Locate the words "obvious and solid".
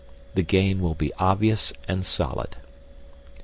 1.19-2.55